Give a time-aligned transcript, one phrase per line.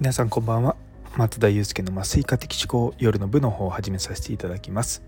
[0.00, 0.76] 皆さんこんばんは。
[1.18, 5.02] 松田祐介の麻酔科的思考夜の部の方を始めさせていただきます。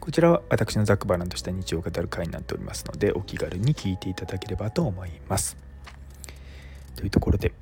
[0.00, 5.58] こちらは私のざっくばらんとした日常を語る会になっておりますのでお気軽に聞いていただければと思います。
[6.96, 7.52] というところで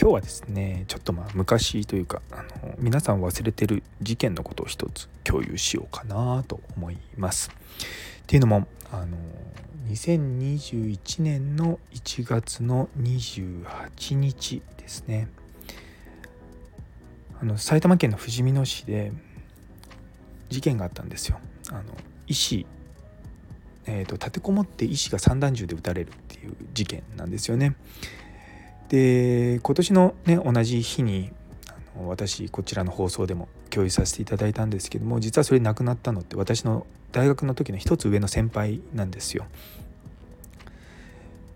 [0.00, 7.50] 今日はですねちょっとまあ昔というかあの皆さん忘れてる事件のことを一つ共有しようかなと思います。
[8.22, 9.18] っていうのもあの
[9.90, 15.28] 2021年の1月の28日ですね。
[17.42, 19.12] あの埼玉県のふじみ野市で
[20.48, 21.40] 事件があったんですよ。
[21.70, 21.82] あの
[22.28, 22.66] 医師、
[23.84, 27.74] えーと、立てこもって医師が散弾銃で撃たれるっていう事件なんですよね。
[28.90, 31.32] で今年の、ね、同じ日に
[31.96, 39.46] あの私こちらの放送でも共有させていただいたんですけども実はそれ亡くなったのって私の大学の時の一つ上の先輩なんですよ。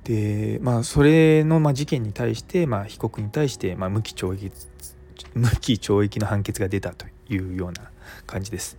[0.03, 4.51] でまあそれのまあ事件に対してまあ被告に対してまあ無期懲役
[5.35, 7.91] 無期懲役の判決が出たというような
[8.27, 8.77] 感じです。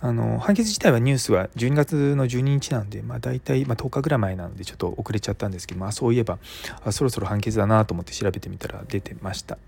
[0.00, 6.38] あの判決自体はニュースは12月の12日なんで、まあ、大体、まあ、10日ぐらい前なのでちょっと遅れちゃったんですけど、まあ、そういえば
[6.84, 9.58] あそろそろ判決だなと思って調べてみたら出てました。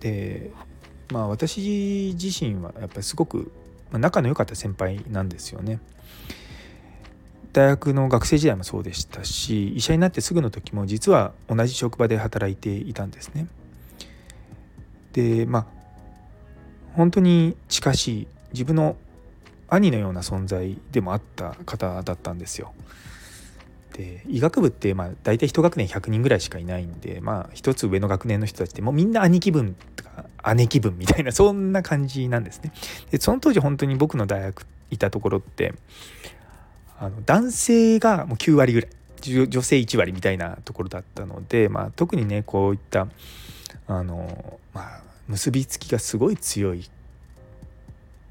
[0.00, 0.50] で
[1.12, 3.52] まあ私自身はやっぱりすごく
[3.92, 5.80] 仲の良かった先輩なんですよね。
[7.52, 13.48] 大学の学生時代もそうでしたし医者になってすぐの時も実は同じ職場で働いていたんですね。
[15.12, 15.66] でまあ
[16.94, 18.96] 本当に近しい自分の
[19.68, 22.72] 兄のような存在でもあった方だったんですよ。
[23.92, 32.72] で医学部ってまあ大体1学年100人ぐらいしかいないんでまあ一つ上の学年の人たちってもうみんな兄貴分とか姉貴分みたいなそんな感じなんですね。
[33.10, 35.74] でその当時本当に僕の大学いたところって
[36.98, 43.06] あの男性がもう9割ぐらい女性1割みたいなところだったので、まあ、特にねこういった
[43.90, 46.88] あの、まあ、結びつきがすごい強い、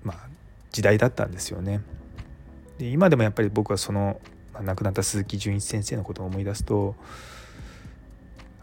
[0.03, 0.29] まあ、
[0.71, 1.81] 時代だったんですよね。
[2.77, 4.21] で今でもやっぱり僕はその、
[4.53, 6.95] まあ、亡くなった鈴木純一先生のことを思い出すと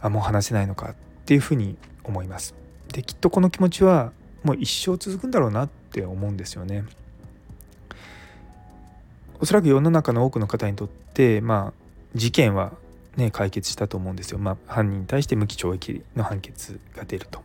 [0.01, 0.95] あもう話せないのかっ
[1.27, 2.55] ていうふうに思います。
[2.89, 4.13] できっとこの気持ちは
[4.43, 6.85] もう一生続くんだろうなって思うんですよね。
[9.39, 12.73] おそらく世の中の多くの方にとってまあ事件は
[13.17, 14.39] ね解決したと思うんですよ。
[14.39, 17.43] まあ、犯人に対して無期懲役の判決が出ると。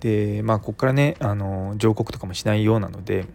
[0.00, 3.26] でまあここからねあの上告とかもしないようなので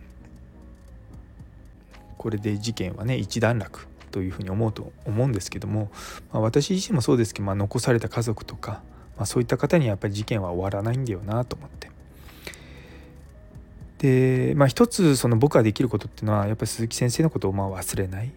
[2.17, 5.89] これで事件はね一段落というふうに思うと思うんですけども、
[6.31, 8.83] まあ、私自身もそうですけど、まあ、残された家族とか、
[9.17, 11.89] まあ、そういった方にやっぱり事件は終わらないんだよなと思って
[14.01, 18.31] でまあ一つその僕ができることっていうのはやっぱり鈴木先生のことをまあ忘れない、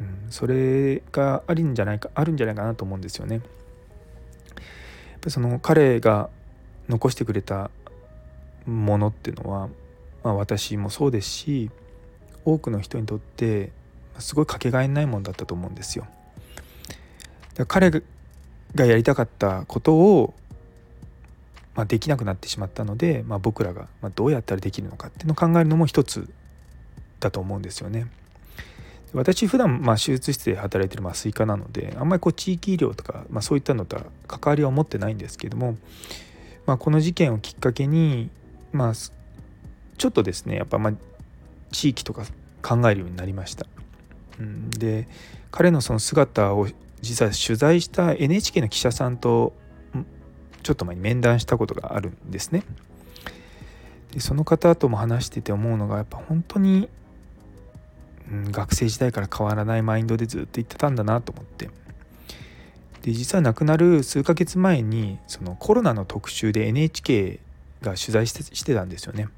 [0.00, 3.40] うん、それがあるんじゃないかあるんじゃないかなと思うんですよね。
[5.28, 6.30] その彼が
[6.88, 7.70] 残してくれた
[8.64, 9.68] ものっていうのは、
[10.22, 11.70] まあ、私もそうですし
[12.44, 13.72] 多くの人にとって
[14.18, 16.06] すごいかけがえないものだったと思うんですよ。
[17.66, 18.00] 彼が
[18.84, 20.34] やりたかったことを
[21.76, 26.28] まあ、できなくなってしまったので、まあ、僕らがどうやったらできるのかっていうのを考えるのも一つ
[27.20, 28.06] だと思うんですよね。
[29.16, 35.76] 私普段まあ手術室で働いてる麻酔科なのであんまりこう地域医療とか、まあ、そういったのとは関わりは持ってないんですけども、
[36.66, 38.30] まあ、この事件をきっかけに、
[38.72, 40.92] まあ、ちょっとですねやっぱま
[41.72, 42.24] 地域とか
[42.62, 43.66] 考えるようになりました。
[44.38, 45.08] うん、で
[45.50, 46.68] 彼のその姿を
[47.00, 49.54] 実は取材した NHK の記者さんと
[50.62, 52.64] ちょっと前に面談したことがあるんですね。
[54.12, 56.88] でその方とも話してて思うのがやっぱ本当に、
[58.30, 61.70] うん、学生時代から変わらないマインドでずっと言ってたんだなと思って
[63.02, 67.38] で実は亡くなる数ヶ月前にそのコロナの特集で NHK
[67.82, 69.28] が取材してしてたんですよね。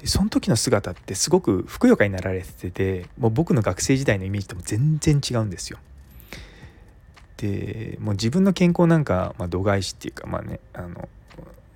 [0.00, 5.78] でその時の姿ってすごくふくよかになられててもう僕の学生時代のイメージとも全然違うんですよ。
[7.36, 11.08] でもう自分の健康なんか、まあ、度外視っていうかまあねあの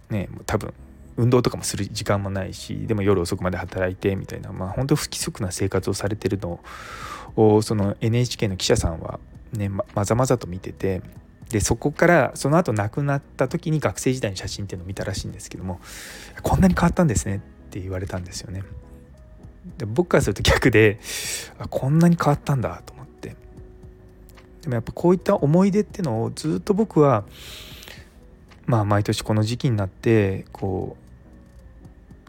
[0.08, 0.72] ね多分
[1.16, 6.61] 運動とかもする時間もないしでも夜遅くまで働いてみたいなまあ本当不規則な生活をされてるの
[7.37, 9.20] をその NHK の記者さんは
[9.52, 11.02] ねままざまざと見てて
[11.50, 15.81] でそこからその後亡くなった時に学生時代の写真っていうのを見たらしいんですけども
[16.43, 17.40] こんなに変わったんですねっ
[17.70, 18.62] て言われたんですよね。
[19.78, 20.99] で僕からすると逆で
[21.58, 23.37] あこんなに変わったんだと思って
[24.62, 27.25] でもやっぱこういった思い出っていうのをずっと僕は
[28.66, 31.03] まあ毎年この時期になってこう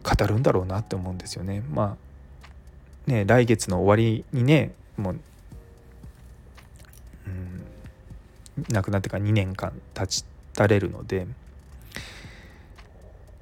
[0.06, 1.62] 語るんだろうなって思うんですよね。
[1.72, 1.96] ま
[3.08, 5.18] あね来月の終わりにねもう、
[7.26, 10.24] うん、亡くなってから2年間経ち
[10.54, 11.26] たれるので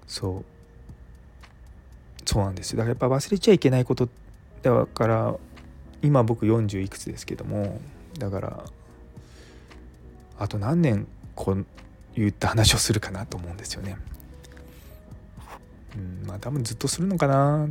[0.06, 0.44] そう
[2.26, 4.08] そうなんですよだからやっぱ忘れちゃいけないこと
[4.62, 5.34] だから
[6.02, 7.80] 今僕40いくつですけども
[8.18, 8.64] だから
[10.38, 11.66] あと何年こう
[12.14, 13.96] 言った話をするかなと思うんですよね。
[15.96, 17.68] うん、まあ多分ずっとするのかな。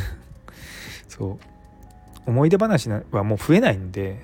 [1.08, 1.50] そう。
[2.26, 4.20] 思い出話はもう増えないんで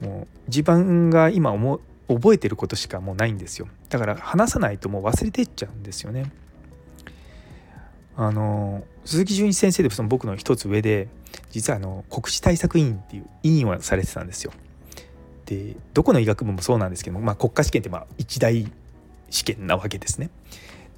[0.00, 3.68] もう自分が今思覚えてることしかもうないんですよ。
[3.90, 6.30] だから話さないともう忘れてっちゃうんですよね。
[8.16, 11.08] あの鈴木純一先生でその僕の一つ上で
[11.50, 14.52] 実はあの国試対策委員っていう委員をされてたんですよ。
[15.46, 18.70] でどこの医学部もそうなんですけども、まあ、国家試験ってまあ一大
[19.30, 20.30] 試験なわけですね。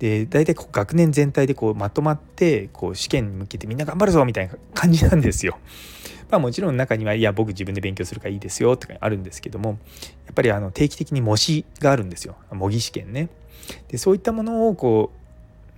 [0.01, 5.59] で大体学年全体でこうまとまってこう試験に向けてみんな頑張るぞみたいな感じなんですよ。
[6.31, 9.79] まあ、もちろん中にはいや僕自分で勉強するからいいですよとかあるんですけども
[10.27, 13.29] やっぱりあの定期的に模試があるんですよ模擬試験ね。
[13.89, 15.11] でそういったものをこ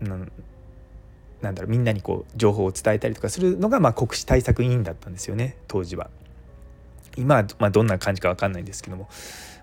[0.01, 6.11] う、なんだろうみんなにこう情報を伝えたりとかするのが、まあ、国試対策委員だったんですよね当時は。
[7.17, 9.09] 今まあどんな感じか分かんないんですけども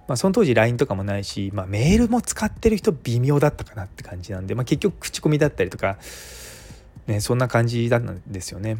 [0.09, 5.99] まあ、その当時 LINE とかもないし、まあ、メールも使ってる人微妙だったかなって感じなんで、まあ、結局口コミだったりとか、
[7.05, 8.79] ね、そんな感じだったんですよね。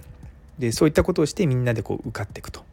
[0.57, 2.63] でそういったことをしてみんなでこう受かっていくと。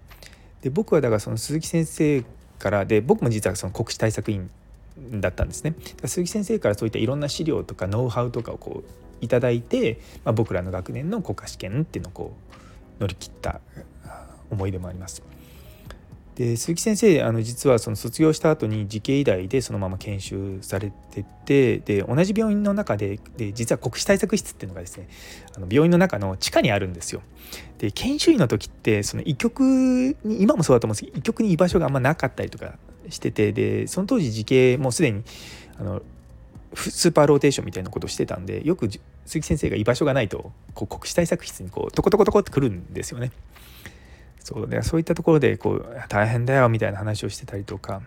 [0.62, 2.24] で僕はだからその鈴木先生
[2.58, 4.50] からで僕も実はその国試対策委員
[5.20, 5.74] だったんですね。
[6.06, 12.32] 鈴木先生からそういったいろんな資料とかノウハウとかをこういただいて、まあ、僕らの学年の国家試験っていうのをこ
[12.98, 13.60] う乗り切った
[14.50, 15.22] 思い出もあります。
[16.36, 25.08] で鈴木先生あの実はその卒業した後に慈恵医大でそのまま研修されててで同じ病院の中でで実は国試対策室っていうのがですね
[25.56, 27.22] あの病院の中の地下にあるんですよ。
[27.78, 29.62] で研修医の時ってその医局
[30.24, 32.74] に今もそうだと思うんですけど医局に居場所があんまなかったりとか
[33.08, 35.22] しててでその当時慈恵もうすでに
[35.80, 36.02] あの
[36.74, 38.90] スーパーローテーションみたいなことをしてたんでよく
[39.24, 43.32] 鈴木先生が居場所がないとこう国試対策室にこうトコトコトコって来るんですよね。
[44.46, 48.00] そうでそういったところでこう大変だよみたいな話をしてたりとか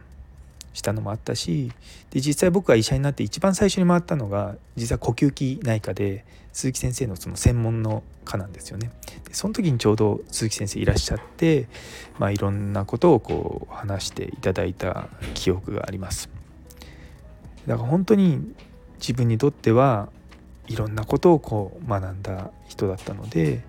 [0.72, 1.74] したのもあったし
[2.12, 8.90] で実際僕が医者になって一番最初に回ったのが実は呼吸器内科で鈴木先生のその専門の科なんですよね。
[9.26, 11.68] でその時にちょうど鈴木先生いらっしゃって、
[12.20, 16.30] まあ、いろんなことをこう話していただいた記憶があります。
[17.68, 18.56] だから本当に
[19.02, 20.08] 自分にとっては
[20.70, 23.62] いろんなことをこう学んだ人だったので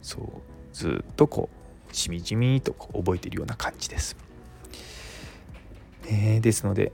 [0.00, 0.26] そう
[0.72, 1.55] ずっとこう
[1.96, 4.16] しみじみとこう覚えているような感じです。
[6.08, 6.92] え、ですので、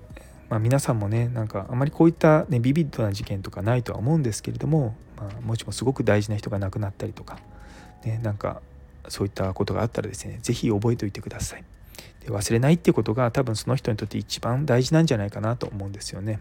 [0.49, 7.38] まあ、皆さんもねなんかあまりこういった、ね、ビビッドな事件とかないとは思うんですけれども、まあ、もしもすごく大事な人が亡くなったりとか、
[8.04, 8.60] ね、なんか
[9.08, 11.64] そういったことがあったらですね是非覚えておいてください。
[12.20, 16.38] で忘れないっていうことが多分その人にとって一番大事なんじゃないかなと思うんですよね。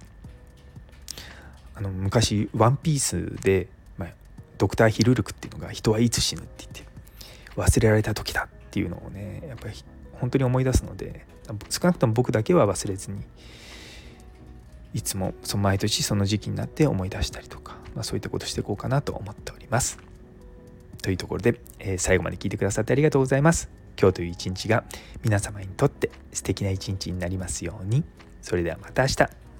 [1.73, 3.67] あの昔「ワンピースで、
[3.97, 4.09] まあ、
[4.57, 6.90] ドクター・ヒルルクっていうのが「人はいつ死ぬ」って言って
[7.55, 9.73] 忘れられた時だっていうのをねやっぱり
[10.13, 11.25] 本当に思い出すので
[11.69, 13.21] 少なくとも僕だけは忘れずに
[14.93, 19.99] いつもその毎年その時期になって思い出したりとか、まあ、そういったことしていこうかなと思っております。
[21.01, 23.69] というところで、えー、最後まで聞いてくださってありがとうございます。
[23.99, 24.83] 今日という一日が
[25.23, 28.03] 皆様にとって素敵な一日になりますように。
[28.41, 29.50] それではまた明日。